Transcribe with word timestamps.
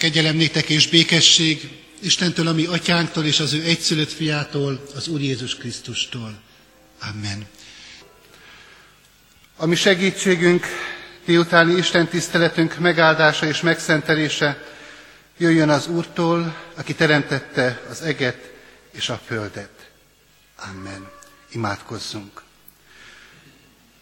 Kegyelem 0.00 0.36
néktek 0.36 0.68
és 0.68 0.88
békesség 0.88 1.68
Istentől, 1.98 2.46
ami 2.46 2.64
atyánktól 2.64 3.24
és 3.24 3.40
az 3.40 3.52
ő 3.52 3.62
egyszülött 3.62 4.12
fiától, 4.12 4.86
az 4.94 5.08
Úr 5.08 5.20
Jézus 5.20 5.56
Krisztustól. 5.56 6.40
Amen. 7.00 7.46
A 9.56 9.66
mi 9.66 9.74
segítségünk, 9.74 10.66
délutáni 11.24 11.76
Isten 11.76 12.08
tiszteletünk 12.08 12.78
megáldása 12.78 13.46
és 13.46 13.60
megszentelése 13.60 14.64
jöjjön 15.38 15.68
az 15.68 15.86
Úrtól, 15.86 16.56
aki 16.74 16.94
teremtette 16.94 17.82
az 17.90 18.02
eget 18.02 18.52
és 18.92 19.08
a 19.08 19.20
földet. 19.26 19.90
Amen. 20.56 21.10
Imádkozzunk. 21.50 22.42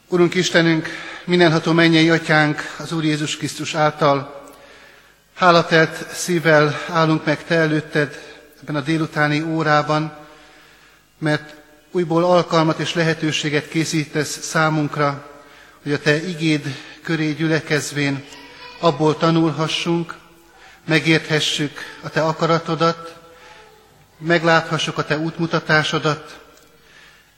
Urunk 0.09 0.35
Istenünk, 0.35 0.89
mindenható 1.25 1.73
mennyei 1.73 2.11
atyánk 2.11 2.75
az 2.79 2.93
Úr 2.93 3.05
Jézus 3.05 3.37
Krisztus 3.37 3.75
által 3.75 4.38
Hálatelt 5.39 6.15
szívvel 6.15 6.81
állunk 6.89 7.25
meg 7.25 7.45
Te 7.45 7.55
előtted 7.55 8.19
ebben 8.63 8.77
a 8.77 8.81
délutáni 8.81 9.41
órában, 9.43 10.17
mert 11.19 11.55
újból 11.91 12.25
alkalmat 12.25 12.79
és 12.79 12.95
lehetőséget 12.95 13.69
készítesz 13.69 14.39
számunkra, 14.43 15.31
hogy 15.83 15.93
a 15.93 15.99
Te 15.99 16.27
igéd 16.29 16.77
köré 17.03 17.33
gyülekezvén 17.33 18.25
abból 18.81 19.17
tanulhassunk, 19.17 20.15
megérthessük 20.85 21.79
a 22.03 22.09
Te 22.09 22.23
akaratodat, 22.23 23.17
megláthassuk 24.19 24.99
a 24.99 25.05
Te 25.05 25.19
útmutatásodat, 25.19 26.41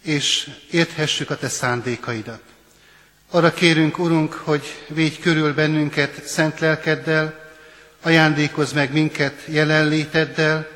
és 0.03 0.51
érthessük 0.70 1.30
a 1.30 1.37
Te 1.37 1.48
szándékaidat. 1.48 2.42
Arra 3.30 3.53
kérünk, 3.53 3.98
Urunk, 3.98 4.33
hogy 4.33 4.84
védj 4.89 5.20
körül 5.20 5.55
bennünket 5.55 6.27
szent 6.27 6.61
lelkeddel, 6.61 7.48
ajándékozz 8.03 8.73
meg 8.73 8.93
minket 8.93 9.45
jelenléteddel, 9.47 10.69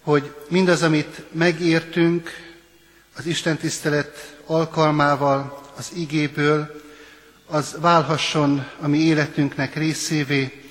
hogy 0.00 0.34
mindaz, 0.48 0.82
amit 0.82 1.22
megértünk 1.32 2.30
az 3.16 3.26
Isten 3.26 3.56
tisztelet 3.56 4.36
alkalmával, 4.46 5.62
az 5.76 5.92
igéből, 5.96 6.82
az 7.46 7.76
válhasson 7.80 8.66
a 8.80 8.88
mi 8.88 8.98
életünknek 8.98 9.74
részévé, 9.74 10.62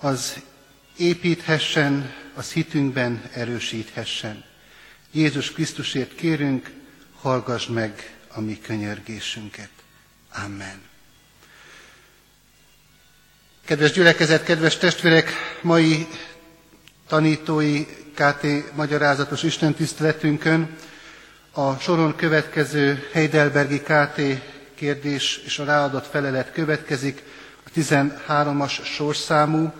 az 0.00 0.40
építhessen, 0.96 2.12
az 2.34 2.52
hitünkben 2.52 3.22
erősíthessen. 3.32 4.44
Jézus 5.12 5.52
Krisztusért 5.52 6.14
kérünk, 6.14 6.70
hallgass 7.20 7.66
meg 7.66 8.16
a 8.28 8.40
mi 8.40 8.60
könyörgésünket. 8.60 9.70
Amen. 10.44 10.87
Kedves 13.68 13.92
gyülekezet, 13.92 14.42
kedves 14.44 14.76
testvérek, 14.76 15.30
mai 15.62 16.06
tanítói 17.08 17.86
KT 18.14 18.74
magyarázatos 18.74 19.42
istentiszteletünkön 19.42 20.76
a 21.52 21.74
soron 21.76 22.16
következő 22.16 23.08
Heidelbergi 23.12 23.80
KT 23.80 24.20
kérdés 24.74 25.40
és 25.44 25.58
a 25.58 25.64
ráadott 25.64 26.06
felelet 26.06 26.52
következik, 26.52 27.22
a 27.66 27.70
13-as 27.80 28.84
sorszámú. 28.84 29.72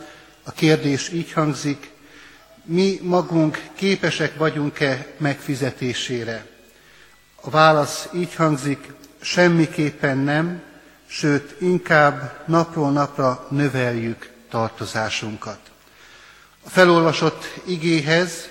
A 0.43 0.53
kérdés 0.53 1.09
így 1.13 1.33
hangzik, 1.33 1.91
mi 2.65 2.99
magunk 3.03 3.61
képesek 3.75 4.37
vagyunk-e 4.37 5.07
megfizetésére? 5.17 6.47
A 7.41 7.51
válasz 7.51 8.09
így 8.15 8.35
hangzik, 8.35 8.93
semmiképpen 9.21 10.19
nem, 10.19 10.63
sőt, 11.09 11.61
inkább 11.61 12.43
napról 12.47 12.91
napra 12.91 13.47
növeljük 13.51 14.31
tartozásunkat. 14.51 15.59
A 16.65 16.69
felolvasott 16.71 17.45
igéhez, 17.67 18.49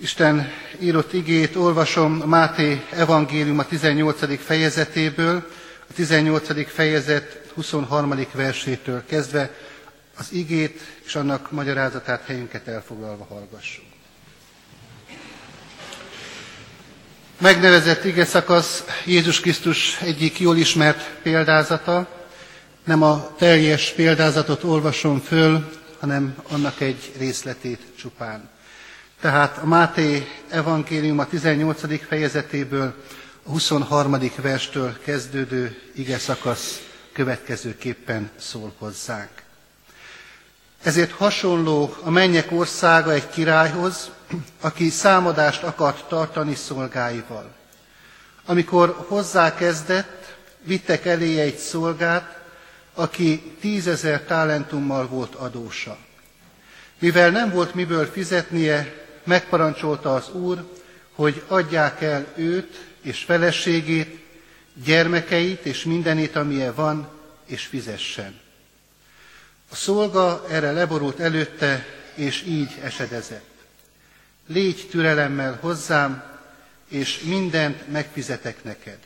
Isten 0.00 0.52
írott 0.78 1.12
igét 1.12 1.56
olvasom 1.56 2.12
Máté 2.12 2.82
evangélium 2.90 3.58
a 3.58 3.64
18. 3.66 4.40
fejezetéből, 4.44 5.50
a 5.88 5.92
18. 5.92 6.70
fejezet 6.70 7.50
23. 7.54 8.26
versétől 8.32 9.04
kezdve 9.06 9.50
az 10.16 10.32
igét 10.32 10.80
és 11.04 11.14
annak 11.14 11.50
magyarázatát 11.50 12.24
helyünket 12.24 12.68
elfoglalva 12.68 13.24
hallgassuk. 13.24 13.89
Megnevezett 17.40 18.04
ige 18.04 18.24
szakasz 18.24 18.84
Jézus 19.04 19.40
Krisztus 19.40 20.00
egyik 20.00 20.40
jól 20.40 20.56
ismert 20.56 21.10
példázata. 21.22 22.08
Nem 22.84 23.02
a 23.02 23.34
teljes 23.38 23.90
példázatot 23.90 24.64
olvasom 24.64 25.20
föl, 25.20 25.70
hanem 26.00 26.34
annak 26.48 26.80
egy 26.80 27.12
részletét 27.18 27.80
csupán. 27.98 28.48
Tehát 29.20 29.58
a 29.58 29.66
Máté 29.66 30.26
evangélium 30.48 31.18
a 31.18 31.26
18. 31.26 32.06
fejezetéből 32.08 32.94
a 33.42 33.50
23. 33.50 34.16
verstől 34.42 34.98
kezdődő 35.04 35.80
ige 35.94 36.18
szakasz 36.18 36.80
következőképpen 37.12 38.30
szól 38.38 38.72
hozzánk. 38.78 39.30
Ezért 40.82 41.10
hasonló 41.10 41.96
a 42.02 42.10
mennyek 42.10 42.52
országa 42.52 43.12
egy 43.12 43.28
királyhoz, 43.28 44.10
aki 44.60 44.88
számadást 44.88 45.62
akart 45.62 46.08
tartani 46.08 46.54
szolgáival. 46.54 47.50
Amikor 48.44 49.04
hozzákezdett, 49.08 50.36
vittek 50.62 51.06
elé 51.06 51.40
egy 51.40 51.56
szolgát, 51.56 52.38
aki 52.94 53.56
tízezer 53.60 54.24
talentummal 54.24 55.06
volt 55.06 55.34
adósa. 55.34 55.98
Mivel 56.98 57.30
nem 57.30 57.50
volt 57.50 57.74
miből 57.74 58.06
fizetnie, 58.06 58.94
megparancsolta 59.24 60.14
az 60.14 60.30
úr, 60.32 60.68
hogy 61.14 61.42
adják 61.48 62.02
el 62.02 62.26
őt 62.36 62.86
és 63.02 63.24
feleségét, 63.24 64.24
gyermekeit 64.84 65.64
és 65.64 65.84
mindenét, 65.84 66.36
amilyen 66.36 66.74
van, 66.74 67.08
és 67.46 67.66
fizessen. 67.66 68.40
A 69.70 69.74
szolga 69.74 70.44
erre 70.48 70.72
leborult 70.72 71.20
előtte, 71.20 71.86
és 72.14 72.42
így 72.42 72.78
esedezett. 72.82 73.50
Légy 74.46 74.88
türelemmel 74.90 75.58
hozzám, 75.60 76.22
és 76.88 77.20
mindent 77.20 77.92
megfizetek 77.92 78.64
neked. 78.64 78.98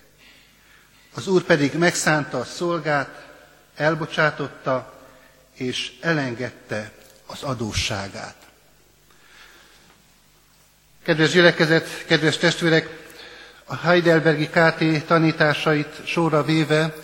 Az 1.15 1.27
úr 1.27 1.43
pedig 1.43 1.75
megszánta 1.75 2.39
a 2.39 2.45
szolgát, 2.45 3.27
elbocsátotta, 3.77 4.93
és 5.55 5.93
elengedte 6.01 6.93
az 7.27 7.43
adósságát. 7.43 8.37
Kedves 11.03 11.31
gyülekezet, 11.31 12.05
kedves 12.07 12.37
testvérek, 12.37 13.03
a 13.65 13.77
Heidelbergi 13.77 14.49
KT 14.49 15.07
tanításait 15.07 16.07
sorra 16.07 16.43
véve 16.43 16.95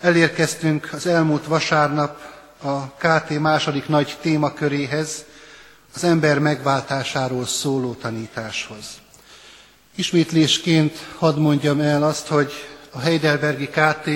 elérkeztünk 0.00 0.88
az 0.92 1.06
elmúlt 1.06 1.46
vasárnap 1.46 2.37
a 2.62 2.86
KT 2.86 3.38
második 3.38 3.88
nagy 3.88 4.16
témaköréhez, 4.20 5.24
az 5.94 6.04
ember 6.04 6.38
megváltásáról 6.38 7.46
szóló 7.46 7.92
tanításhoz. 7.92 8.84
Ismétlésként 9.94 10.98
hadd 11.18 11.38
mondjam 11.38 11.80
el 11.80 12.02
azt, 12.02 12.26
hogy 12.26 12.52
a 12.90 12.98
Heidelbergi 13.00 13.68
KT 13.68 14.10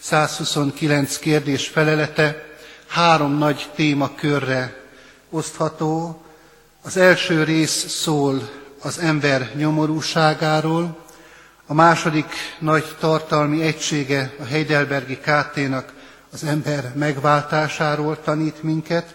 129 0.00 1.18
kérdés 1.18 1.68
felelete 1.68 2.44
három 2.86 3.38
nagy 3.38 3.70
témakörre 3.74 4.74
osztható. 5.30 6.22
Az 6.82 6.96
első 6.96 7.44
rész 7.44 7.88
szól 7.88 8.48
az 8.82 8.98
ember 8.98 9.50
nyomorúságáról, 9.54 10.98
a 11.66 11.74
második 11.74 12.32
nagy 12.58 12.96
tartalmi 12.98 13.62
egysége 13.62 14.34
a 14.40 14.44
Heidelbergi 14.44 15.18
KT-nak 15.18 15.92
az 16.32 16.44
ember 16.44 16.92
megváltásáról 16.94 18.20
tanít 18.20 18.62
minket, 18.62 19.14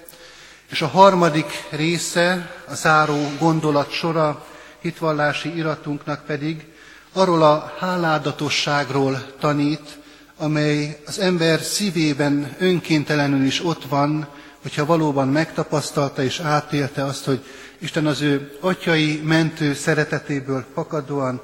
és 0.70 0.82
a 0.82 0.88
harmadik 0.88 1.68
része, 1.70 2.52
a 2.70 2.76
záró 2.76 3.32
gondolat 3.40 3.92
sora 3.92 4.46
hitvallási 4.82 5.56
iratunknak 5.56 6.26
pedig 6.26 6.66
arról 7.14 7.44
a 7.44 7.74
háládatosságról 7.80 9.26
tanít, 9.40 10.00
amely 10.38 11.02
az 11.06 11.20
ember 11.20 11.60
szívében 11.60 12.56
önkéntelenül 12.60 13.46
is 13.46 13.66
ott 13.66 13.86
van, 13.86 14.28
hogyha 14.62 14.86
valóban 14.86 15.28
megtapasztalta 15.28 16.24
és 16.24 16.40
átélte 16.40 17.04
azt, 17.04 17.26
hogy 17.26 17.44
Isten 17.78 18.06
az 18.06 18.22
ő 18.22 18.58
atyai 18.62 19.22
mentő 19.24 19.74
szeretetéből 19.74 20.66
fakadóan 20.74 21.42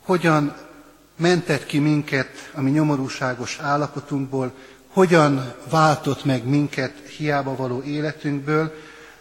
hogyan 0.00 0.54
mentett 1.16 1.66
ki 1.66 1.78
minket 1.78 2.50
a 2.54 2.60
mi 2.60 2.70
nyomorúságos 2.70 3.58
állapotunkból, 3.60 4.52
hogyan 4.94 5.54
váltott 5.70 6.24
meg 6.24 6.44
minket 6.48 6.92
hiába 7.16 7.56
való 7.56 7.82
életünkből, 7.82 8.74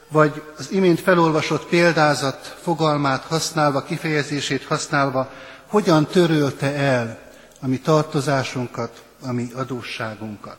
vagy 0.08 0.42
az 0.58 0.72
imént 0.72 1.00
felolvasott 1.00 1.66
példázat 1.66 2.58
fogalmát 2.62 3.24
használva, 3.24 3.84
kifejezését 3.84 4.64
használva, 4.64 5.32
hogyan 5.68 6.06
törölte 6.06 6.74
el 6.74 7.20
a 7.62 7.68
mi 7.68 7.80
tartozásunkat, 7.80 9.04
a 9.22 9.32
mi 9.32 9.52
adósságunkat. 9.56 10.58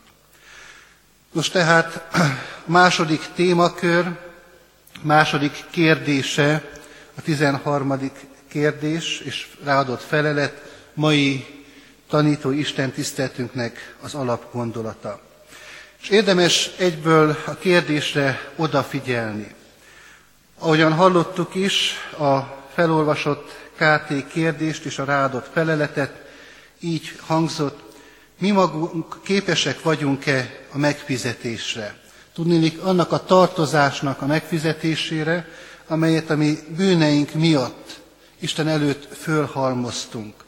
Most 1.31 1.51
tehát 1.51 2.07
második 2.65 3.29
témakör, 3.35 4.17
második 5.01 5.65
kérdése, 5.69 6.71
a 7.17 7.21
13. 7.21 8.11
kérdés 8.47 9.19
és 9.19 9.47
ráadott 9.63 10.01
felelet 10.01 10.71
mai 10.93 11.54
tanító 12.09 12.51
Isten 12.51 12.91
tiszteltünknek 12.91 13.95
az 14.01 14.13
alapgondolata. 14.13 15.21
És 16.01 16.09
érdemes 16.09 16.71
egyből 16.77 17.37
a 17.45 17.55
kérdésre 17.55 18.51
odafigyelni. 18.55 19.55
Ahogyan 20.59 20.93
hallottuk 20.93 21.55
is, 21.55 21.93
a 22.19 22.39
felolvasott 22.73 23.51
KT 23.75 24.27
kérdést 24.27 24.85
és 24.85 24.99
a 24.99 25.03
ráadott 25.03 25.49
feleletet, 25.53 26.23
így 26.79 27.15
hangzott, 27.25 27.79
mi 28.39 28.51
magunk 28.51 29.19
képesek 29.23 29.81
vagyunk-e 29.81 30.59
a 30.71 30.77
megfizetésre. 30.77 31.95
Tudnélik 32.33 32.81
annak 32.81 33.11
a 33.11 33.23
tartozásnak 33.23 34.21
a 34.21 34.25
megfizetésére, 34.25 35.47
amelyet 35.87 36.29
a 36.29 36.35
mi 36.35 36.57
bűneink 36.77 37.33
miatt 37.33 37.99
Isten 38.39 38.67
előtt 38.67 39.15
fölhalmoztunk. 39.15 40.44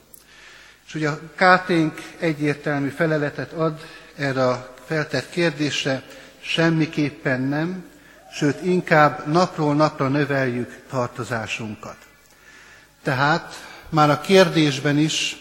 És 0.88 0.96
ugye 0.96 1.10
a 1.10 1.20
KT-nk 1.36 2.02
egyértelmű 2.20 2.90
feleletet 2.90 3.54
ad 3.54 3.86
erre 4.16 4.48
a 4.48 4.76
feltett 4.86 5.30
kérdésre, 5.30 6.04
semmiképpen 6.42 7.42
nem, 7.42 7.86
sőt 8.32 8.62
inkább 8.64 9.28
napról 9.28 9.76
napra 9.76 10.08
növeljük 10.08 10.84
tartozásunkat. 10.90 11.98
Tehát 13.04 13.54
már 13.90 14.10
a 14.10 14.22
kérdésben 14.22 14.98
is 14.98 15.38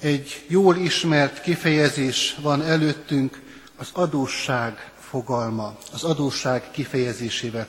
egy 0.00 0.44
jól 0.48 0.76
ismert 0.76 1.40
kifejezés 1.40 2.36
van 2.40 2.62
előttünk, 2.62 3.40
az 3.76 3.88
adósság 3.92 4.90
fogalma, 4.98 5.76
az 5.92 6.04
adósság 6.04 6.70
kifejezésével 6.70 7.66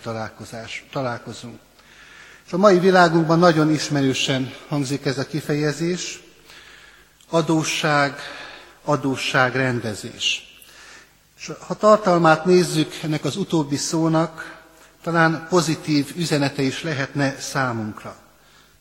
találkozunk. 0.92 1.60
És 2.46 2.54
a 2.54 2.58
mai 2.58 2.80
világunkban 2.80 3.40
nagyon 3.40 3.72
ismerősen 3.72 4.54
hangzik 4.68 5.06
ez 5.06 5.18
a 5.18 5.28
kifejezés, 5.28 6.24
adósság, 7.30 8.20
adósságrendezés. 8.84 10.58
És 11.38 11.52
ha 11.68 11.74
tartalmát 11.74 12.46
nézzük 12.46 12.94
ennek 13.04 13.26
az 13.26 13.36
utóbbi 13.36 13.76
szónak, 13.76 14.64
talán 15.02 15.48
pozitív 15.50 16.14
üzenete 16.16 16.62
is 16.62 16.84
lehetne 16.84 17.40
számunkra. 17.40 18.16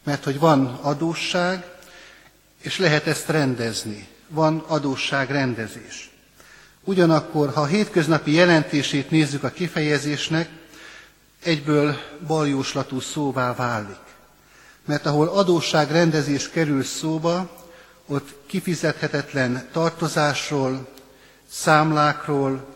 Mert 0.04 0.24
hogy 0.24 0.38
van 0.38 0.66
adósság, 0.66 1.64
és 2.60 2.78
lehet 2.78 3.06
ezt 3.06 3.28
rendezni. 3.28 4.08
Van 4.28 4.64
adósságrendezés. 4.66 6.10
Ugyanakkor, 6.84 7.52
ha 7.52 7.60
a 7.60 7.66
hétköznapi 7.66 8.32
jelentését 8.32 9.10
nézzük 9.10 9.42
a 9.42 9.50
kifejezésnek, 9.50 10.48
egyből 11.42 11.96
baljóslatú 12.26 13.00
szóvá 13.00 13.54
válik. 13.54 14.02
Mert 14.84 15.06
ahol 15.06 15.28
adósságrendezés 15.28 16.50
kerül 16.50 16.82
szóba, 16.82 17.63
ott 18.06 18.34
kifizethetetlen 18.46 19.68
tartozásról, 19.72 20.88
számlákról, 21.50 22.74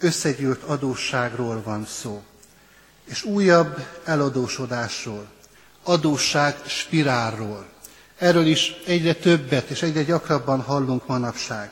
összegyűlt 0.00 0.62
adósságról 0.62 1.62
van 1.64 1.86
szó. 1.86 2.22
És 3.04 3.22
újabb 3.22 3.86
eladósodásról, 4.04 5.26
adósság 5.82 6.56
spirálról. 6.66 7.66
Erről 8.18 8.46
is 8.46 8.74
egyre 8.86 9.14
többet 9.14 9.70
és 9.70 9.82
egyre 9.82 10.02
gyakrabban 10.02 10.60
hallunk 10.60 11.06
manapság. 11.06 11.70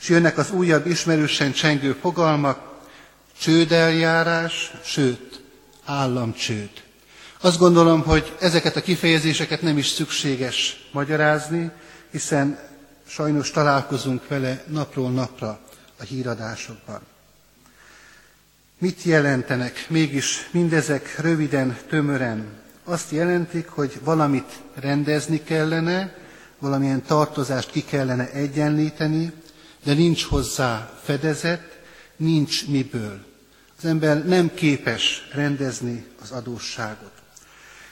És 0.00 0.08
jönnek 0.08 0.38
az 0.38 0.50
újabb 0.50 0.86
ismerősen 0.86 1.52
csengő 1.52 1.92
fogalmak, 1.92 2.70
csődeljárás, 3.40 4.72
sőt, 4.84 5.42
államcsőd. 5.84 6.70
Azt 7.40 7.58
gondolom, 7.58 8.02
hogy 8.02 8.32
ezeket 8.40 8.76
a 8.76 8.82
kifejezéseket 8.82 9.62
nem 9.62 9.78
is 9.78 9.86
szükséges 9.86 10.88
magyarázni, 10.92 11.70
hiszen 12.10 12.58
sajnos 13.06 13.50
találkozunk 13.50 14.28
vele 14.28 14.64
napról 14.66 15.10
napra 15.10 15.60
a 15.98 16.02
híradásokban. 16.02 17.00
Mit 18.78 19.02
jelentenek 19.02 19.86
mégis 19.88 20.48
mindezek 20.50 21.18
röviden, 21.18 21.78
tömören? 21.88 22.46
Azt 22.84 23.10
jelentik, 23.10 23.68
hogy 23.68 24.00
valamit 24.04 24.60
rendezni 24.74 25.42
kellene, 25.42 26.14
valamilyen 26.58 27.02
tartozást 27.02 27.70
ki 27.70 27.84
kellene 27.84 28.30
egyenlíteni, 28.30 29.32
de 29.84 29.94
nincs 29.94 30.24
hozzá 30.24 30.98
fedezet, 31.02 31.78
nincs 32.16 32.66
miből. 32.66 33.24
Az 33.78 33.84
ember 33.84 34.26
nem 34.26 34.54
képes 34.54 35.28
rendezni 35.32 36.06
az 36.22 36.30
adósságot. 36.30 37.19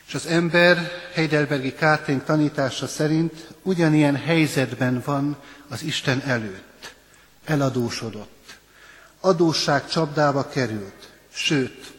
És 0.09 0.15
az 0.15 0.27
ember 0.27 0.91
Heidelbergi 1.15 1.75
Kárténk 1.75 2.25
tanítása 2.25 2.87
szerint 2.87 3.47
ugyanilyen 3.63 4.17
helyzetben 4.17 5.03
van 5.05 5.37
az 5.69 5.83
Isten 5.83 6.23
előtt. 6.27 6.95
Eladósodott. 7.45 8.59
Adósság 9.21 9.89
csapdába 9.89 10.49
került. 10.49 11.09
Sőt, 11.33 11.93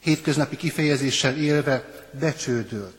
hétköznapi 0.00 0.56
kifejezéssel 0.56 1.36
élve 1.36 2.06
becsődölt. 2.20 2.96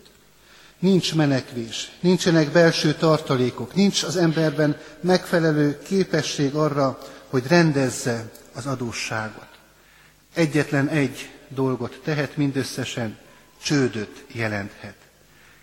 Nincs 0.79 1.15
menekvés, 1.15 1.91
nincsenek 1.99 2.51
belső 2.51 2.93
tartalékok, 2.93 3.75
nincs 3.75 4.03
az 4.03 4.15
emberben 4.15 4.77
megfelelő 5.01 5.81
képesség 5.81 6.55
arra, 6.55 6.97
hogy 7.27 7.47
rendezze 7.47 8.31
az 8.53 8.65
adósságot. 8.65 9.47
Egyetlen 10.33 10.87
egy 10.87 11.29
dolgot 11.49 11.99
tehet 12.03 12.37
mindösszesen, 12.37 13.17
csődöt 13.63 14.25
jelenthet, 14.31 14.95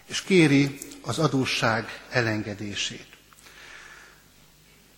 és 0.07 0.23
kéri 0.23 0.79
az 1.03 1.19
adósság 1.19 2.01
elengedését. 2.11 3.07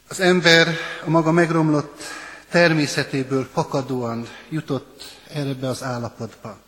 Az 0.08 0.20
ember 0.20 0.68
a 1.04 1.10
maga 1.10 1.32
megromlott 1.32 2.02
természetéből 2.50 3.48
fakadóan 3.52 4.28
jutott 4.48 5.18
erre 5.32 5.68
az 5.68 5.82
állapotba. 5.82 6.58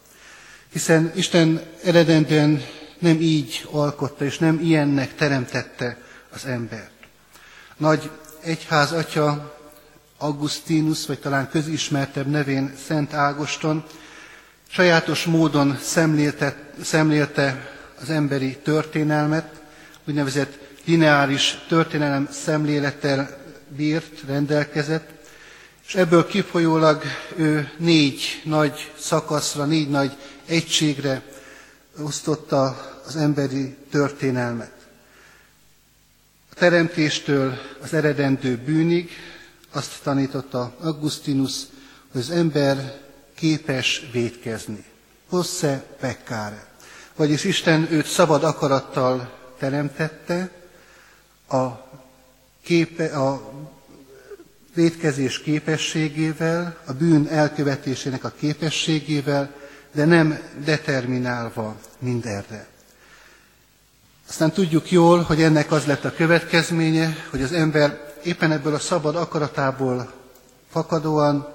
Hiszen 0.73 1.13
Isten 1.15 1.63
eredendően 1.85 2.65
nem 2.99 3.21
így 3.21 3.69
alkotta, 3.71 4.25
és 4.25 4.39
nem 4.39 4.61
ilyennek 4.63 5.15
teremtette 5.15 5.99
az 6.31 6.45
embert. 6.45 6.91
Nagy 7.77 8.11
egyház 8.41 8.93
atya 8.93 9.59
Augustinus, 10.19 11.07
vagy 11.07 11.19
talán 11.19 11.49
közismertebb 11.51 12.27
nevén 12.27 12.75
Szent 12.87 13.13
Ágoston 13.13 13.85
sajátos 14.73 15.25
módon 15.25 15.79
szemlélte, 15.83 16.57
szemlélte 16.83 17.73
az 18.01 18.11
emberi 18.11 18.57
történelmet, 18.57 19.63
úgynevezett 20.09 20.59
lineáris 20.85 21.59
történelem 21.69 22.29
szemlélettel 22.33 23.39
bírt, 23.69 24.21
rendelkezett, 24.27 25.09
és 25.87 25.95
ebből 25.95 26.27
kifolyólag 26.27 27.03
ő 27.37 27.71
négy 27.77 28.43
nagy 28.45 28.93
szakaszra, 28.99 29.65
négy 29.65 29.89
nagy 29.89 30.17
egységre 30.47 31.23
osztotta 31.99 32.91
az 33.07 33.17
emberi 33.17 33.77
történelmet. 33.91 34.73
A 36.51 36.55
teremtéstől 36.55 37.59
az 37.83 37.95
eredendő 37.95 38.57
bűnig 38.57 39.11
azt 39.73 40.03
tanította 40.03 40.75
Augustinus, 40.81 41.53
hogy 42.13 42.21
az 42.21 42.31
ember 42.31 43.01
képes 43.41 44.03
védkezni. 44.13 44.85
Posse 45.29 45.85
peccare. 46.01 46.67
Vagyis 47.17 47.45
Isten 47.45 47.89
őt 47.91 48.07
szabad 48.07 48.45
akarattal 48.45 49.33
teremtette, 49.59 50.51
a, 51.49 51.67
képe, 52.65 53.05
a 53.05 53.53
védkezés 54.75 55.41
képességével, 55.43 56.77
a 56.87 56.93
bűn 56.93 57.27
elkövetésének 57.29 58.25
a 58.25 58.33
képességével, 58.39 59.51
de 59.93 60.05
nem 60.05 60.39
determinálva 60.65 61.77
mindenre. 61.99 62.67
Aztán 64.29 64.53
tudjuk 64.53 64.91
jól, 64.91 65.23
hogy 65.23 65.43
ennek 65.43 65.73
az 65.73 65.85
lett 65.87 66.05
a 66.05 66.13
következménye, 66.15 67.17
hogy 67.31 67.43
az 67.43 67.53
ember 67.53 68.15
éppen 68.25 68.53
ebből 68.53 68.75
a 68.75 68.79
szabad 68.79 69.17
akaratából 69.17 70.13
fakadóan 70.71 71.55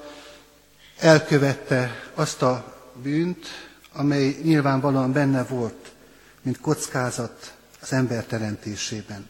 elkövette 1.00 2.10
azt 2.14 2.42
a 2.42 2.76
bűnt, 3.04 3.46
amely 3.94 4.38
nyilvánvalóan 4.44 5.12
benne 5.14 5.44
volt, 5.44 5.92
mint 6.42 6.60
kockázat 6.60 7.54
az 7.82 7.94
ember 7.94 8.24
teremtésében. 8.24 9.28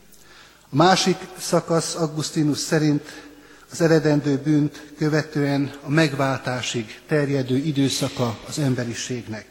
A 0.69 0.75
másik 0.75 1.17
szakasz 1.37 1.95
Augustinus 1.95 2.57
szerint 2.57 3.23
az 3.71 3.81
eredendő 3.81 4.37
bűnt 4.37 4.93
követően 4.97 5.73
a 5.83 5.89
megváltásig 5.89 7.01
terjedő 7.07 7.55
időszaka 7.55 8.39
az 8.47 8.59
emberiségnek. 8.59 9.45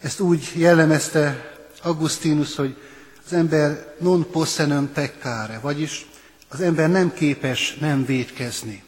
Ezt 0.00 0.20
úgy 0.20 0.52
jellemezte 0.54 1.52
Augustinus, 1.82 2.56
hogy 2.56 2.76
az 3.26 3.32
ember 3.32 3.94
non 4.00 4.30
possenum 4.30 4.92
peccare, 4.92 5.58
vagyis 5.58 6.06
az 6.48 6.60
ember 6.60 6.90
nem 6.90 7.12
képes 7.12 7.76
nem 7.80 8.04
védkezni. 8.04 8.82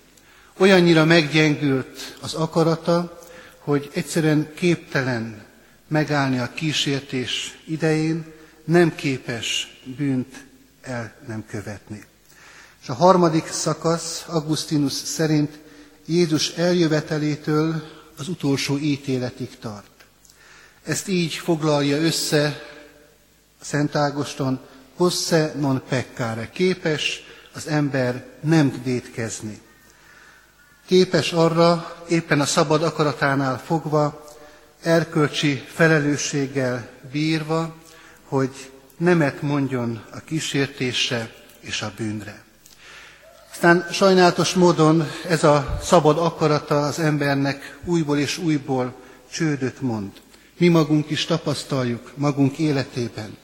Olyannyira 0.58 1.04
meggyengült 1.04 2.16
az 2.20 2.34
akarata, 2.34 3.20
hogy 3.58 3.90
egyszerűen 3.92 4.52
képtelen 4.54 5.44
megállni 5.88 6.38
a 6.38 6.52
kísértés 6.54 7.58
idején, 7.64 8.32
nem 8.64 8.94
képes 8.94 9.80
bűnt 9.96 10.44
el 10.82 11.14
nem 11.26 11.44
követni. 11.46 12.04
És 12.82 12.88
a 12.88 12.94
harmadik 12.94 13.46
szakasz 13.46 14.25
Augustinus 14.28 14.92
szerint 14.92 15.58
Jézus 16.06 16.50
eljövetelétől 16.50 17.82
az 18.18 18.28
utolsó 18.28 18.78
ítéletig 18.78 19.58
tart. 19.58 20.04
Ezt 20.84 21.08
így 21.08 21.34
foglalja 21.34 21.96
össze 21.96 22.62
Szent 23.60 23.94
Ágoston, 23.94 24.60
posse 24.96 25.52
non 25.58 25.82
peccare, 25.88 26.50
képes 26.50 27.22
az 27.52 27.66
ember 27.66 28.26
nem 28.40 28.80
védkezni. 28.84 29.64
Képes 30.87 31.33
arra, 31.33 31.97
éppen 32.09 32.40
a 32.40 32.45
szabad 32.45 32.83
akaratánál 32.83 33.59
fogva, 33.59 34.25
erkölcsi 34.83 35.64
felelősséggel 35.66 36.88
bírva, 37.12 37.75
hogy 38.25 38.71
nemet 38.97 39.43
mondjon 39.43 40.02
a 40.11 40.21
kísértésre 40.21 41.33
és 41.61 41.83
a 41.83 41.93
bűnre. 41.97 42.45
Aztán 43.52 43.87
sajnálatos 43.93 44.55
módon 44.55 45.09
ez 45.28 45.45
a 45.45 45.78
szabad 45.83 46.19
akarata 46.19 46.87
az 46.87 46.99
embernek 46.99 47.78
újból 47.85 48.19
és 48.19 48.38
újból 48.38 48.95
csődöt 49.33 49.81
mond. 49.81 50.12
Mi 50.59 50.69
magunk 50.69 51.11
is 51.11 51.25
tapasztaljuk 51.25 52.12
magunk 52.14 52.59
életében. 52.59 53.37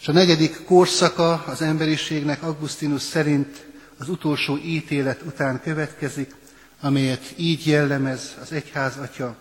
És 0.00 0.08
a 0.08 0.12
negyedik 0.12 0.64
korszaka 0.64 1.44
az 1.46 1.62
emberiségnek 1.62 2.42
Augustinus 2.42 3.02
szerint 3.02 3.66
az 3.98 4.08
utolsó 4.08 4.56
ítélet 4.56 5.22
után 5.22 5.60
következik, 5.60 6.34
amelyet 6.80 7.32
így 7.36 7.66
jellemez 7.66 8.36
az 8.42 8.52
egyház 8.52 8.96
atya, 8.96 9.36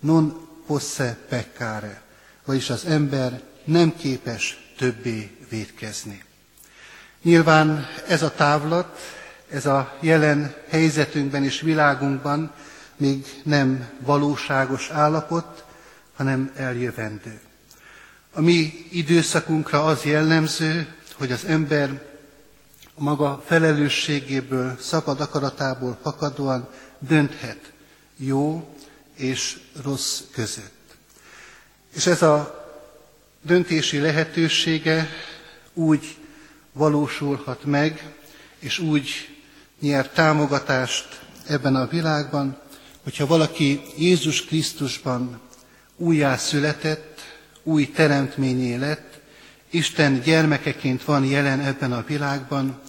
non 0.00 0.48
posse 0.66 1.18
peccare, 1.28 2.02
vagyis 2.44 2.70
az 2.70 2.84
ember 2.84 3.42
nem 3.64 3.96
képes 3.96 4.72
többé 4.76 5.36
védkezni. 5.48 6.24
Nyilván 7.22 7.86
ez 8.08 8.22
a 8.22 8.34
távlat, 8.34 8.98
ez 9.50 9.66
a 9.66 9.96
jelen 10.00 10.54
helyzetünkben 10.68 11.44
és 11.44 11.60
világunkban 11.60 12.52
még 12.96 13.26
nem 13.42 13.88
valóságos 13.98 14.90
állapot, 14.90 15.64
hanem 16.16 16.52
eljövendő. 16.56 17.40
A 18.32 18.40
mi 18.40 18.86
időszakunkra 18.90 19.84
az 19.84 20.04
jellemző, 20.04 20.94
hogy 21.14 21.32
az 21.32 21.44
ember 21.44 22.02
maga 22.94 23.42
felelősségéből, 23.46 24.76
szabad 24.80 25.20
akaratából 25.20 25.98
fakadóan 26.02 26.68
dönthet 26.98 27.72
jó 28.16 28.74
és 29.16 29.58
rossz 29.82 30.20
között. 30.32 30.96
És 31.94 32.06
ez 32.06 32.22
a 32.22 32.64
döntési 33.42 33.98
lehetősége 33.98 35.08
úgy 35.74 36.16
valósulhat 36.72 37.64
meg, 37.64 38.14
és 38.58 38.78
úgy 38.78 39.36
nyer 39.80 40.08
támogatást 40.08 41.20
ebben 41.46 41.76
a 41.76 41.86
világban, 41.86 42.58
hogyha 43.02 43.26
valaki 43.26 43.82
Jézus 43.96 44.44
Krisztusban 44.44 45.40
újjá 45.96 46.36
született, 46.36 47.20
új 47.62 47.90
teremtményé 47.90 48.74
lett, 48.74 49.20
Isten 49.70 50.20
gyermekeként 50.20 51.04
van 51.04 51.24
jelen 51.24 51.60
ebben 51.60 51.92
a 51.92 52.04
világban, 52.06 52.80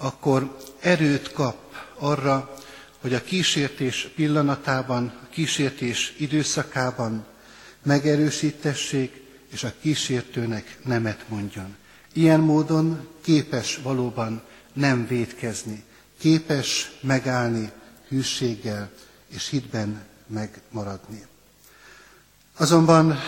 akkor 0.00 0.56
erőt 0.80 1.32
kap 1.32 1.56
arra, 1.98 2.54
hogy 3.00 3.14
a 3.14 3.22
kísértés 3.22 4.08
pillanatában, 4.14 5.12
a 5.24 5.28
kísértés 5.30 6.14
időszakában 6.18 7.26
megerősítessék, 7.82 9.22
és 9.52 9.64
a 9.64 9.72
kísértőnek 9.80 10.78
nemet 10.84 11.24
mondjon. 11.28 11.76
Ilyen 12.12 12.40
módon 12.40 13.08
képes 13.20 13.76
valóban 13.82 14.42
nem 14.72 15.06
védkezni, 15.06 15.84
képes 16.18 16.90
megállni 17.00 17.70
hűséggel 18.08 18.90
és 19.28 19.48
hitben 19.48 20.02
megmaradni. 20.26 21.26
Azonban 22.56 23.18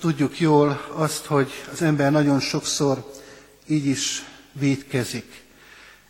tudjuk 0.00 0.40
jól 0.40 0.86
azt, 0.94 1.24
hogy 1.24 1.50
az 1.72 1.82
ember 1.82 2.10
nagyon 2.10 2.40
sokszor 2.40 3.12
így 3.66 3.86
is 3.86 4.22
védkezik, 4.52 5.42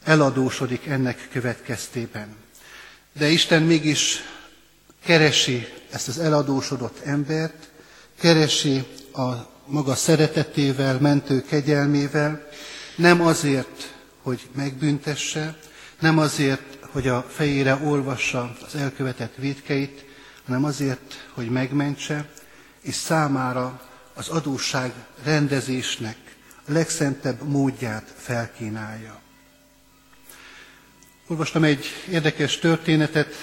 eladósodik 0.05 0.87
ennek 0.87 1.29
következtében. 1.33 2.37
De 3.19 3.29
Isten 3.29 3.63
mégis 3.63 4.19
keresi 5.05 5.67
ezt 5.91 6.09
az 6.09 6.19
eladósodott 6.19 6.99
embert, 7.05 7.71
keresi 8.21 8.85
a 9.13 9.33
maga 9.67 9.95
szeretetével, 9.95 10.99
mentő 11.01 11.43
kegyelmével, 11.43 12.49
nem 12.97 13.21
azért, 13.21 13.95
hogy 14.23 14.49
megbüntesse, 14.55 15.57
nem 16.01 16.19
azért, 16.19 16.79
hogy 16.91 17.09
a 17.09 17.27
fejére 17.29 17.75
olvassa 17.85 18.57
az 18.67 18.75
elkövetett 18.75 19.35
védkeit, 19.37 20.05
hanem 20.47 20.65
azért, 20.65 21.29
hogy 21.35 21.51
megmentse, 21.51 22.29
és 22.81 22.95
számára 22.95 23.81
az 24.15 24.29
adósság 24.29 24.93
rendezésnek 25.25 26.17
a 26.67 26.73
legszentebb 26.73 27.43
módját 27.43 28.15
felkínálja. 28.17 29.21
Olvastam 31.27 31.65
egy 31.65 31.85
érdekes 32.11 32.59
történetet, 32.59 33.35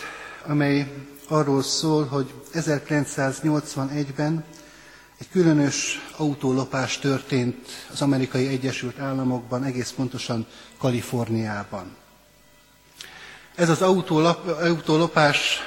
amely 0.46 0.94
arról 1.28 1.64
szól, 1.64 2.06
hogy 2.06 2.34
1981-ben 2.54 4.44
egy 5.20 5.30
különös 5.32 6.10
autólopás 6.18 7.00
történt 7.00 7.68
az 7.92 8.02
amerikai 8.02 8.48
Egyesült 8.48 9.00
Államokban, 9.00 9.64
egész 9.64 9.92
pontosan 9.92 10.48
Kaliforniában. 10.78 11.96
Ez 13.56 13.70
az 13.70 13.82
autólop, 13.82 14.48
autólopás 14.48 15.60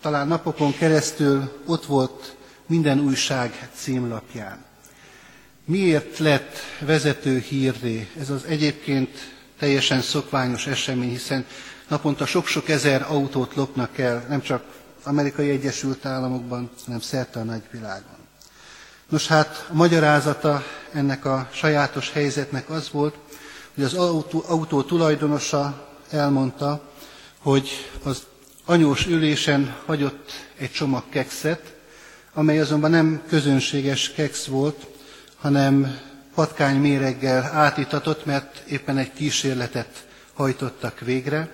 talán 0.00 0.28
napokon 0.28 0.72
keresztül 0.76 1.62
ott 1.66 1.84
volt 1.84 2.36
minden 2.66 3.00
újság 3.00 3.70
címlapján. 3.74 4.64
Miért 5.64 6.18
lett 6.18 6.56
vezető 6.80 7.38
hírré? 7.38 8.08
Ez 8.18 8.30
az 8.30 8.44
egyébként 8.44 9.38
teljesen 9.60 10.00
szokványos 10.00 10.66
esemény, 10.66 11.10
hiszen 11.10 11.44
naponta 11.88 12.26
sok-sok 12.26 12.68
ezer 12.68 13.06
autót 13.08 13.54
lopnak 13.54 13.98
el, 13.98 14.24
nem 14.28 14.42
csak 14.42 14.62
amerikai 15.04 15.50
Egyesült 15.50 16.06
Államokban, 16.06 16.70
hanem 16.84 17.00
szerte 17.00 17.40
a 17.40 17.42
nagyvilágon. 17.42 18.16
Nos 19.08 19.26
hát 19.26 19.66
a 19.70 19.74
magyarázata 19.74 20.62
ennek 20.92 21.24
a 21.24 21.48
sajátos 21.52 22.12
helyzetnek 22.12 22.70
az 22.70 22.90
volt, 22.90 23.14
hogy 23.74 23.84
az 23.84 23.94
autó, 23.94 24.44
autó 24.46 24.82
tulajdonosa 24.82 25.88
elmondta, 26.10 26.82
hogy 27.38 27.68
az 28.02 28.22
anyós 28.64 29.06
ülésen 29.06 29.76
hagyott 29.86 30.30
egy 30.58 30.72
csomag 30.72 31.02
kekszet, 31.08 31.74
amely 32.34 32.60
azonban 32.60 32.90
nem 32.90 33.22
közönséges 33.28 34.12
keksz 34.12 34.44
volt, 34.44 34.86
hanem 35.40 35.98
patkány 36.40 36.76
méreggel 36.76 37.42
átítatott, 37.42 38.24
mert 38.24 38.62
éppen 38.68 38.98
egy 38.98 39.12
kísérletet 39.12 40.06
hajtottak 40.34 41.00
végre, 41.00 41.50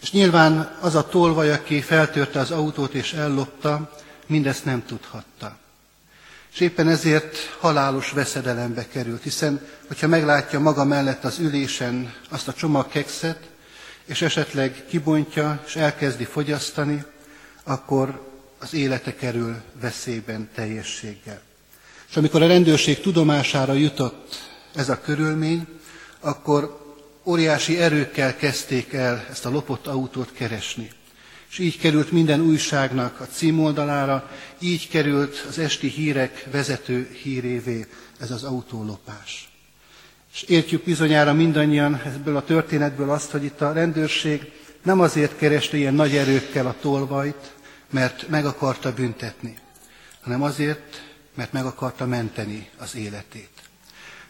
és 0.00 0.10
nyilván 0.12 0.76
az 0.80 0.94
a 0.94 1.08
tolvaj, 1.08 1.52
aki 1.52 1.80
feltörte 1.80 2.38
az 2.38 2.50
autót 2.50 2.94
és 2.94 3.12
ellopta, 3.12 3.98
mindezt 4.26 4.64
nem 4.64 4.84
tudhatta. 4.86 5.56
És 6.52 6.60
éppen 6.60 6.88
ezért 6.88 7.36
halálos 7.60 8.10
veszedelembe 8.10 8.88
került, 8.88 9.22
hiszen 9.22 9.68
hogyha 9.86 10.06
meglátja 10.06 10.60
maga 10.60 10.84
mellett 10.84 11.24
az 11.24 11.38
ülésen 11.38 12.14
azt 12.28 12.48
a 12.48 12.52
csomag 12.52 12.88
kekszet, 12.88 13.48
és 14.04 14.22
esetleg 14.22 14.84
kibontja, 14.88 15.62
és 15.66 15.76
elkezdi 15.76 16.24
fogyasztani, 16.24 17.04
akkor 17.64 18.26
az 18.58 18.74
élete 18.74 19.14
kerül 19.14 19.56
veszélyben 19.80 20.48
teljességgel. 20.54 21.48
És 22.10 22.16
amikor 22.16 22.42
a 22.42 22.46
rendőrség 22.46 23.00
tudomására 23.00 23.72
jutott 23.72 24.48
ez 24.74 24.88
a 24.88 25.00
körülmény, 25.00 25.66
akkor 26.20 26.80
óriási 27.24 27.78
erőkkel 27.78 28.36
kezdték 28.36 28.92
el 28.92 29.26
ezt 29.30 29.46
a 29.46 29.50
lopott 29.50 29.86
autót 29.86 30.32
keresni. 30.32 30.90
És 31.50 31.58
így 31.58 31.78
került 31.78 32.12
minden 32.12 32.40
újságnak 32.40 33.20
a 33.20 33.26
címoldalára, 33.26 34.30
így 34.58 34.88
került 34.88 35.44
az 35.48 35.58
esti 35.58 35.88
hírek 35.88 36.46
vezető 36.50 37.10
hírévé 37.22 37.86
ez 38.20 38.30
az 38.30 38.42
autólopás. 38.42 39.48
És 40.32 40.42
értjük 40.42 40.84
bizonyára 40.84 41.32
mindannyian 41.32 42.02
ebből 42.04 42.36
a 42.36 42.44
történetből 42.44 43.10
azt, 43.10 43.30
hogy 43.30 43.44
itt 43.44 43.60
a 43.60 43.72
rendőrség 43.72 44.52
nem 44.82 45.00
azért 45.00 45.36
kereste 45.36 45.76
ilyen 45.76 45.94
nagy 45.94 46.16
erőkkel 46.16 46.66
a 46.66 46.76
tolvajt, 46.80 47.54
mert 47.90 48.28
meg 48.28 48.46
akarta 48.46 48.92
büntetni, 48.92 49.56
hanem 50.20 50.42
azért, 50.42 51.09
mert 51.34 51.52
meg 51.52 51.64
akarta 51.64 52.06
menteni 52.06 52.68
az 52.78 52.96
életét. 52.96 53.50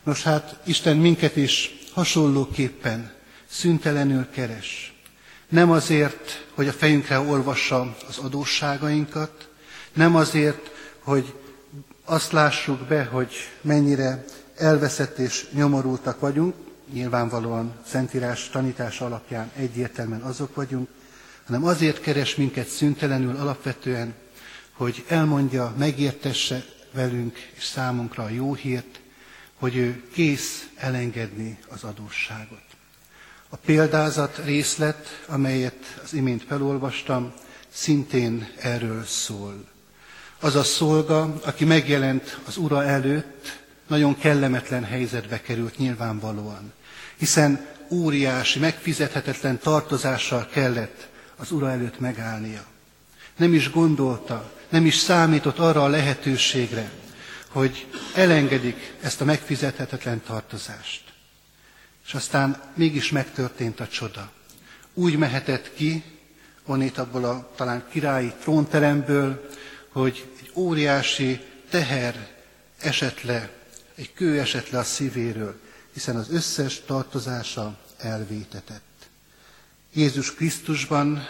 Nos 0.03 0.23
hát 0.23 0.61
Isten 0.65 0.97
minket 0.97 1.37
is 1.37 1.71
hasonlóképpen 1.93 3.13
szüntelenül 3.51 4.31
keres. 4.31 4.95
Nem 5.49 5.71
azért, 5.71 6.47
hogy 6.55 6.69
a 6.69 6.73
fejünkre 6.73 7.19
olvassa 7.19 7.97
az 8.09 8.19
adósságainkat, 8.19 9.49
nem 9.93 10.17
azért, 10.17 10.71
hogy 10.99 11.35
azt 12.05 12.33
lássuk 12.33 12.79
be, 12.79 13.05
hogy 13.05 13.33
mennyire 13.61 14.25
elveszett 14.57 15.19
és 15.19 15.47
nyomorultak 15.53 16.21
vagyunk, 16.21 16.55
nyilvánvalóan 16.93 17.75
Szentírás 17.87 18.49
tanítása 18.49 19.05
alapján 19.05 19.51
egyértelműen 19.57 20.21
azok 20.21 20.55
vagyunk, 20.55 20.89
hanem 21.47 21.65
azért 21.65 22.01
keres 22.01 22.37
minket 22.37 22.69
szüntelenül 22.69 23.37
alapvetően, 23.37 24.15
hogy 24.73 25.05
elmondja, 25.09 25.75
megértesse 25.79 26.65
velünk 26.93 27.39
és 27.57 27.65
számunkra 27.65 28.23
a 28.23 28.29
jó 28.29 28.55
hírt, 28.55 29.01
hogy 29.55 29.77
ő 29.77 30.05
kész 30.13 30.69
elengedni 30.77 31.59
az 31.69 31.83
adósságot. 31.83 32.65
A 33.49 33.57
példázat 33.57 34.41
részlet, 34.45 35.25
amelyet 35.27 36.01
az 36.05 36.15
imént 36.15 36.45
felolvastam, 36.45 37.33
szintén 37.69 38.49
erről 38.61 39.05
szól. 39.05 39.65
Az 40.41 40.55
a 40.55 40.63
szolga, 40.63 41.41
aki 41.45 41.65
megjelent 41.65 42.39
az 42.47 42.57
ura 42.57 42.85
előtt, 42.85 43.61
nagyon 43.87 44.19
kellemetlen 44.19 44.85
helyzetbe 44.85 45.41
került 45.41 45.79
nyilvánvalóan, 45.79 46.73
hiszen 47.17 47.67
óriási, 47.91 48.59
megfizethetetlen 48.59 49.59
tartozással 49.59 50.49
kellett 50.53 51.09
az 51.37 51.51
ura 51.51 51.71
előtt 51.71 52.01
megállnia. 52.01 52.65
Nem 53.37 53.55
is 53.55 53.71
gondolta, 53.71 54.53
nem 54.71 54.87
is 54.87 54.97
számított 54.97 55.59
arra 55.59 55.85
a 55.85 55.89
lehetőségre, 55.89 56.91
hogy 57.49 57.87
elengedik 58.15 58.93
ezt 59.01 59.21
a 59.21 59.25
megfizethetetlen 59.25 60.23
tartozást. 60.23 61.03
És 62.07 62.15
aztán 62.15 62.63
mégis 62.75 63.11
megtörtént 63.11 63.81
a 63.81 63.89
csoda. 63.89 64.33
Úgy 64.95 65.17
mehetett 65.17 65.75
ki, 65.75 66.05
onnét 66.67 66.99
abból 66.99 67.25
a 67.25 67.53
talán 67.57 67.85
királyi 67.91 68.33
trónteremből, 68.41 69.49
hogy 69.89 70.29
egy 70.41 70.51
óriási 70.55 71.41
teher 71.71 72.29
esett 72.79 73.23
le, 73.23 73.51
egy 73.95 74.13
kő 74.13 74.41
esett 74.41 74.71
le 74.71 74.79
a 74.79 74.85
szívéről, 74.85 75.61
hiszen 75.93 76.17
az 76.17 76.31
összes 76.31 76.81
tartozása 76.87 77.79
elvétetett. 77.99 79.09
Jézus 79.93 80.35
Krisztusban, 80.35 81.27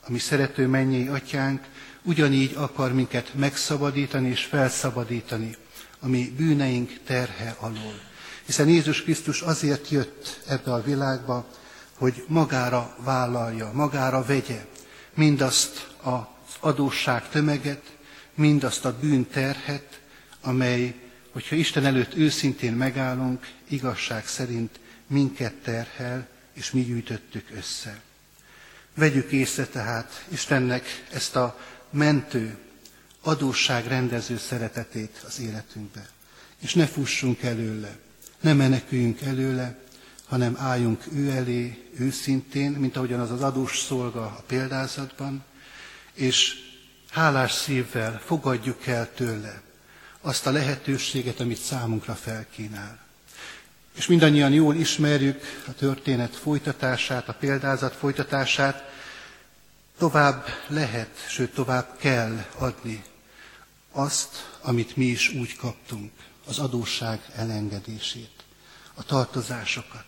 a 0.00 0.10
mi 0.10 0.18
szerető 0.18 0.66
mennyei 0.66 1.06
atyánk, 1.06 1.64
ugyanígy 2.06 2.54
akar 2.54 2.92
minket 2.92 3.34
megszabadítani 3.34 4.28
és 4.28 4.44
felszabadítani 4.44 5.56
a 5.98 6.08
mi 6.08 6.32
bűneink 6.36 7.00
terhe 7.04 7.56
alól. 7.58 8.00
Hiszen 8.44 8.68
Jézus 8.68 9.02
Krisztus 9.02 9.40
azért 9.40 9.88
jött 9.90 10.40
ebbe 10.46 10.72
a 10.72 10.82
világba, 10.82 11.46
hogy 11.94 12.24
magára 12.28 12.96
vállalja, 12.98 13.70
magára 13.72 14.24
vegye 14.24 14.66
mindazt 15.14 15.88
az 16.02 16.22
adósság 16.60 17.28
tömeget, 17.28 17.96
mindazt 18.34 18.84
a 18.84 18.98
bűnterhet, 19.00 20.00
amely, 20.40 20.94
hogyha 21.32 21.56
Isten 21.56 21.84
előtt 21.84 22.14
őszintén 22.14 22.72
megállunk, 22.72 23.46
igazság 23.68 24.26
szerint 24.26 24.80
minket 25.06 25.54
terhel, 25.54 26.28
és 26.52 26.70
mi 26.70 26.84
gyűjtöttük 26.84 27.50
össze. 27.56 28.00
Vegyük 28.94 29.30
észre 29.30 29.66
tehát 29.66 30.24
Istennek 30.28 31.04
ezt 31.12 31.36
a 31.36 31.58
mentő, 31.90 32.58
adósságrendező 33.20 34.36
szeretetét 34.36 35.22
az 35.26 35.40
életünkbe. 35.40 36.08
És 36.58 36.74
ne 36.74 36.86
fussunk 36.86 37.42
előle, 37.42 37.96
ne 38.40 38.52
meneküljünk 38.52 39.20
előle, 39.20 39.78
hanem 40.28 40.56
álljunk 40.58 41.04
ő 41.12 41.30
elé 41.30 41.88
őszintén, 41.98 42.70
mint 42.70 42.96
ahogyan 42.96 43.20
az 43.20 43.30
az 43.30 43.42
adós 43.42 43.78
szolga 43.78 44.24
a 44.24 44.44
példázatban, 44.46 45.44
és 46.12 46.54
hálás 47.10 47.52
szívvel 47.52 48.20
fogadjuk 48.24 48.86
el 48.86 49.14
tőle 49.14 49.62
azt 50.20 50.46
a 50.46 50.50
lehetőséget, 50.50 51.40
amit 51.40 51.58
számunkra 51.58 52.14
felkínál. 52.14 52.98
És 53.96 54.06
mindannyian 54.06 54.52
jól 54.52 54.74
ismerjük 54.74 55.40
a 55.66 55.72
történet 55.72 56.36
folytatását, 56.36 57.28
a 57.28 57.32
példázat 57.32 57.94
folytatását, 57.94 58.84
tovább 59.98 60.46
lehet, 60.68 61.10
sőt 61.28 61.54
tovább 61.54 61.96
kell 61.98 62.44
adni 62.58 63.04
azt, 63.92 64.58
amit 64.60 64.96
mi 64.96 65.04
is 65.04 65.28
úgy 65.28 65.56
kaptunk, 65.56 66.12
az 66.46 66.58
adósság 66.58 67.20
elengedését, 67.34 68.44
a 68.94 69.02
tartozásokat, 69.02 70.04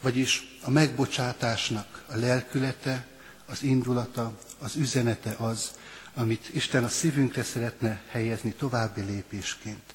vagyis 0.00 0.58
a 0.62 0.70
megbocsátásnak 0.70 2.04
a 2.06 2.16
lelkülete, 2.16 3.06
az 3.46 3.62
indulata, 3.62 4.38
az 4.58 4.76
üzenete 4.76 5.34
az, 5.38 5.70
amit 6.14 6.48
Isten 6.52 6.84
a 6.84 6.88
szívünkre 6.88 7.42
szeretne 7.42 8.02
helyezni 8.08 8.52
további 8.52 9.00
lépésként. 9.00 9.94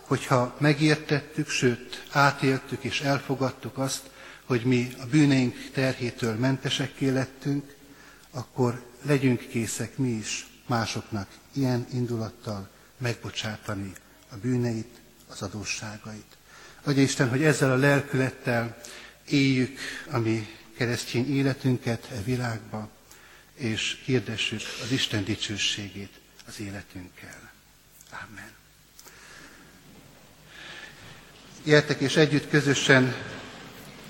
Hogyha 0.00 0.56
megértettük, 0.58 1.48
sőt 1.48 2.06
átéltük 2.10 2.84
és 2.84 3.00
elfogadtuk 3.00 3.78
azt, 3.78 4.10
hogy 4.44 4.64
mi 4.64 4.94
a 5.00 5.06
bűneink 5.06 5.70
terhétől 5.72 6.34
mentesekké 6.34 7.08
lettünk, 7.08 7.75
akkor 8.36 8.84
legyünk 9.02 9.48
készek 9.48 9.96
mi 9.96 10.08
is 10.08 10.46
másoknak 10.66 11.28
ilyen 11.52 11.86
indulattal 11.92 12.68
megbocsátani 12.98 13.92
a 14.30 14.36
bűneit, 14.36 15.00
az 15.28 15.42
adósságait. 15.42 16.36
Adja 16.84 17.02
Isten, 17.02 17.28
hogy 17.28 17.44
ezzel 17.44 17.72
a 17.72 17.76
lelkülettel 17.76 18.76
éljük 19.28 19.78
a 20.10 20.18
mi 20.18 20.48
keresztény 20.76 21.36
életünket 21.36 22.08
e 22.12 22.22
világba, 22.24 22.88
és 23.54 24.02
hirdessük 24.04 24.60
az 24.82 24.90
Isten 24.90 25.24
dicsőségét 25.24 26.20
az 26.46 26.60
életünkkel. 26.60 27.52
Amen. 28.10 28.50
Gyertek 31.64 32.00
és 32.00 32.16
együtt 32.16 32.48
közösen 32.48 33.14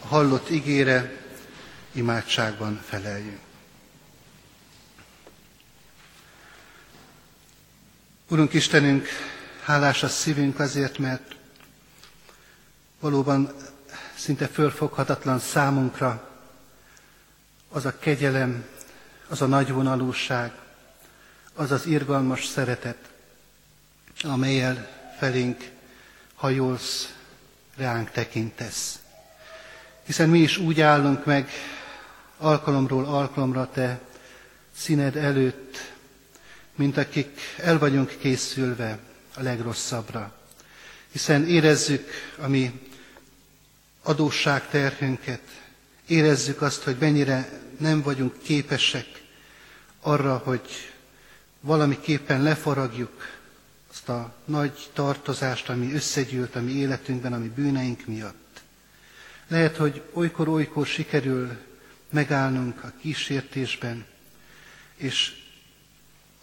hallott 0.00 0.50
igére 0.50 1.24
imádságban 1.92 2.80
feleljünk. 2.88 3.45
Urunk 8.28 8.52
Istenünk, 8.52 9.08
hálás 9.64 10.02
a 10.02 10.08
szívünk 10.08 10.58
azért, 10.60 10.98
mert 10.98 11.34
valóban 13.00 13.52
szinte 14.16 14.46
fölfoghatatlan 14.46 15.38
számunkra 15.38 16.30
az 17.68 17.84
a 17.84 17.98
kegyelem, 17.98 18.64
az 19.28 19.42
a 19.42 19.46
nagyvonalúság, 19.46 20.52
az 21.54 21.70
az 21.70 21.86
irgalmas 21.86 22.44
szeretet, 22.44 23.10
amelyel 24.22 24.88
felénk 25.18 25.70
hajolsz, 26.34 27.14
ránk 27.76 28.10
tekintesz. 28.10 28.98
Hiszen 30.04 30.28
mi 30.28 30.38
is 30.38 30.56
úgy 30.56 30.80
állunk 30.80 31.24
meg 31.24 31.50
alkalomról 32.38 33.04
alkalomra 33.04 33.70
te 33.70 34.00
színed 34.76 35.16
előtt, 35.16 35.94
mint 36.76 36.96
akik 36.96 37.40
el 37.56 37.78
vagyunk 37.78 38.16
készülve 38.18 38.98
a 39.36 39.42
legrosszabbra. 39.42 40.34
Hiszen 41.12 41.46
érezzük 41.48 42.08
a 42.38 42.48
mi 42.48 42.80
adósság 44.02 44.68
terhünket, 44.68 45.40
érezzük 46.06 46.62
azt, 46.62 46.82
hogy 46.82 46.96
mennyire 47.00 47.60
nem 47.78 48.02
vagyunk 48.02 48.42
képesek 48.42 49.06
arra, 50.00 50.36
hogy 50.36 50.68
valamiképpen 51.60 52.42
lefaragjuk 52.42 53.34
azt 53.90 54.08
a 54.08 54.34
nagy 54.44 54.90
tartozást, 54.92 55.68
ami 55.68 55.94
összegyűlt 55.94 56.56
a 56.56 56.60
mi 56.60 56.72
életünkben, 56.72 57.32
ami 57.32 57.48
bűneink 57.48 58.06
miatt. 58.06 58.60
Lehet, 59.48 59.76
hogy 59.76 60.02
olykor-olykor 60.12 60.86
sikerül 60.86 61.56
megállnunk 62.10 62.84
a 62.84 62.92
kísértésben, 63.00 64.04
és 64.96 65.45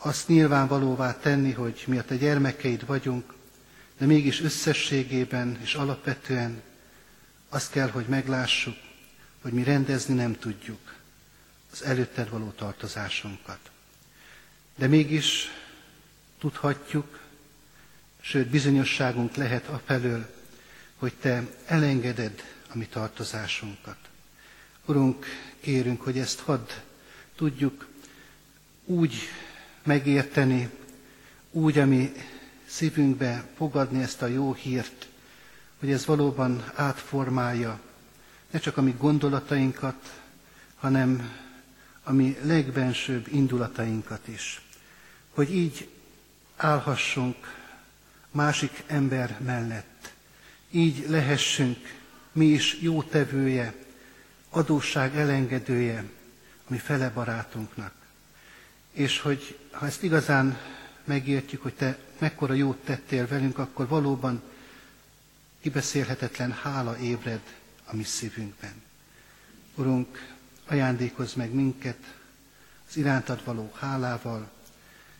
azt 0.05 0.27
nyilvánvalóvá 0.27 1.17
tenni, 1.19 1.51
hogy 1.51 1.83
mi 1.87 1.97
a 1.97 2.03
te 2.03 2.15
gyermekeid 2.15 2.85
vagyunk, 2.85 3.33
de 3.97 4.05
mégis 4.05 4.41
összességében 4.41 5.59
és 5.61 5.73
alapvetően 5.73 6.61
azt 7.49 7.71
kell, 7.71 7.89
hogy 7.89 8.05
meglássuk, 8.05 8.75
hogy 9.41 9.51
mi 9.51 9.63
rendezni 9.63 10.13
nem 10.13 10.33
tudjuk 10.39 10.95
az 11.71 11.83
előtted 11.83 12.29
való 12.29 12.49
tartozásunkat. 12.49 13.59
De 14.75 14.87
mégis 14.87 15.47
tudhatjuk, 16.39 17.19
sőt 18.21 18.47
bizonyosságunk 18.47 19.35
lehet 19.35 19.67
afelől, 19.67 20.33
hogy 20.97 21.13
te 21.13 21.43
elengeded 21.65 22.43
a 22.73 22.77
mi 22.77 22.85
tartozásunkat. 22.85 23.97
Urunk, 24.85 25.25
kérünk, 25.59 26.01
hogy 26.01 26.17
ezt 26.17 26.39
hadd 26.39 26.69
tudjuk 27.35 27.87
úgy 28.85 29.13
megérteni, 29.83 30.69
úgy, 31.51 31.77
ami 31.77 32.11
szívünkbe 32.65 33.45
fogadni 33.57 34.01
ezt 34.01 34.21
a 34.21 34.27
jó 34.27 34.53
hírt, 34.53 35.07
hogy 35.79 35.91
ez 35.91 36.05
valóban 36.05 36.71
átformálja 36.75 37.79
ne 38.51 38.59
csak 38.59 38.77
a 38.77 38.81
mi 38.81 38.95
gondolatainkat, 38.97 40.21
hanem 40.75 41.31
a 42.03 42.11
mi 42.11 42.37
legbensőbb 42.43 43.27
indulatainkat 43.31 44.27
is, 44.27 44.61
hogy 45.33 45.55
így 45.55 45.89
állhassunk 46.55 47.35
másik 48.31 48.83
ember 48.87 49.37
mellett, 49.45 50.13
így 50.71 51.05
lehessünk 51.09 51.77
mi 52.31 52.45
is 52.45 52.77
jótevője, 52.81 53.73
adósság 54.49 55.15
elengedője 55.17 56.03
a 56.67 56.71
mi 56.71 56.77
fele 56.77 57.09
barátunknak. 57.09 57.93
És 58.91 59.19
hogy 59.19 59.57
ha 59.73 59.85
ezt 59.85 60.03
igazán 60.03 60.57
megértjük, 61.03 61.61
hogy 61.61 61.73
te 61.73 61.97
mekkora 62.17 62.53
jót 62.53 62.77
tettél 62.77 63.27
velünk, 63.27 63.57
akkor 63.57 63.87
valóban 63.87 64.41
kibeszélhetetlen 65.61 66.51
hála 66.51 66.97
ébred 66.99 67.41
a 67.85 67.95
mi 67.95 68.03
szívünkben. 68.03 68.81
Urunk, 69.75 70.35
ajándékozz 70.65 71.33
meg 71.33 71.53
minket 71.53 71.97
az 72.89 72.97
irántad 72.97 73.45
való 73.45 73.71
hálával, 73.75 74.51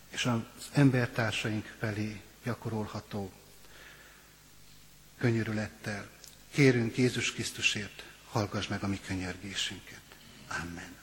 és 0.10 0.26
az 0.26 0.40
embertársaink 0.72 1.76
felé 1.80 2.22
gyakorolható 2.44 3.32
könyörülettel. 5.18 6.08
Kérünk 6.52 6.98
Jézus 6.98 7.32
Krisztusért, 7.32 8.04
hallgass 8.30 8.68
meg 8.68 8.84
a 8.84 8.88
mi 8.88 9.00
könyörgésünket. 9.08 10.02
Amen. 10.48 11.03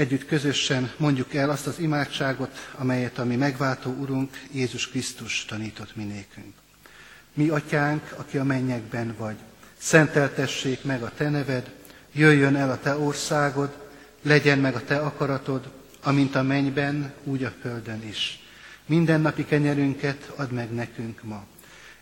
Együtt 0.00 0.26
közösen 0.26 0.92
mondjuk 0.96 1.34
el 1.34 1.50
azt 1.50 1.66
az 1.66 1.78
imádságot, 1.78 2.70
amelyet 2.74 3.18
a 3.18 3.24
mi 3.24 3.36
megváltó 3.36 3.90
Urunk 3.90 4.42
Jézus 4.52 4.88
Krisztus 4.88 5.44
tanított 5.44 5.96
minékünk. 5.96 6.54
Mi 7.34 7.48
atyánk, 7.48 8.14
aki 8.16 8.38
a 8.38 8.44
mennyekben 8.44 9.14
vagy, 9.18 9.36
szenteltessék 9.78 10.84
meg 10.84 11.02
a 11.02 11.12
te 11.16 11.28
neved, 11.28 11.70
jöjjön 12.12 12.56
el 12.56 12.70
a 12.70 12.78
te 12.78 12.96
országod, 12.96 13.88
legyen 14.22 14.58
meg 14.58 14.74
a 14.74 14.84
te 14.84 14.96
akaratod, 14.96 15.70
amint 16.02 16.34
a 16.34 16.42
mennyben, 16.42 17.12
úgy 17.24 17.44
a 17.44 17.52
földön 17.60 18.02
is. 18.08 18.40
Minden 18.86 19.20
napi 19.20 19.44
kenyerünket 19.44 20.32
add 20.36 20.52
meg 20.52 20.72
nekünk 20.74 21.22
ma, 21.22 21.44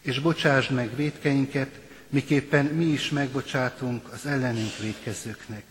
és 0.01 0.21
bocsásd 0.21 0.71
meg 0.71 0.97
védkeinket, 0.97 1.81
miképpen 2.09 2.65
mi 2.65 2.85
is 2.85 3.11
megbocsátunk 3.11 4.09
az 4.13 4.27
ellenünk 4.27 4.77
védkezőknek. 4.77 5.68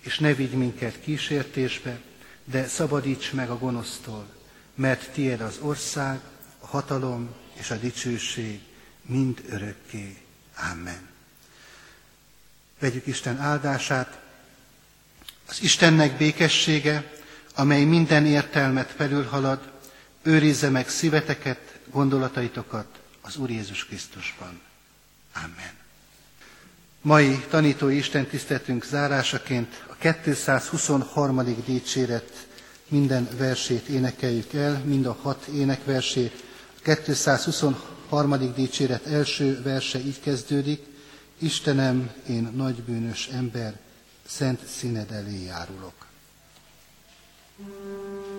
És 0.00 0.18
ne 0.18 0.34
vigy 0.34 0.52
minket 0.52 1.00
kísértésbe, 1.00 2.00
de 2.44 2.66
szabadíts 2.66 3.32
meg 3.32 3.50
a 3.50 3.58
gonosztól, 3.58 4.26
mert 4.74 5.10
tiéd 5.10 5.40
az 5.40 5.58
ország, 5.60 6.20
a 6.58 6.66
hatalom 6.66 7.34
és 7.52 7.70
a 7.70 7.76
dicsőség 7.76 8.60
mind 9.02 9.42
örökké. 9.48 10.16
Amen. 10.72 11.08
Vegyük 12.78 13.06
Isten 13.06 13.38
áldását. 13.38 14.20
Az 15.48 15.62
Istennek 15.62 16.16
békessége, 16.16 17.12
amely 17.54 17.84
minden 17.84 18.26
értelmet 18.26 18.90
felülhalad, 18.90 19.72
őrizze 20.22 20.68
meg 20.68 20.88
szíveteket, 20.88 21.78
gondolataitokat 21.90 23.00
az 23.20 23.36
Úr 23.36 23.50
Jézus 23.50 23.86
Krisztusban. 23.86 24.60
Amen. 25.34 25.78
Mai 27.00 27.44
tanítói 27.50 27.96
Isten 27.96 28.26
tiszteltünk 28.26 28.84
zárásaként 28.84 29.84
223. 30.00 31.44
dicséret 31.64 32.46
minden 32.88 33.28
versét 33.36 33.86
énekeljük 33.88 34.52
el, 34.52 34.82
mind 34.84 35.06
a 35.06 35.16
hat 35.22 35.46
énekversét. 35.46 36.44
A 36.76 36.80
223. 36.82 38.52
dicséret 38.54 39.06
első 39.06 39.62
verse 39.62 39.98
így 39.98 40.20
kezdődik, 40.20 40.86
Istenem, 41.38 42.10
én 42.28 42.52
nagybűnös 42.56 43.28
ember, 43.32 43.78
szent 44.26 44.66
színed 44.66 45.10
elé 45.10 45.42
járulok. 45.44 46.08
thank 47.62 48.29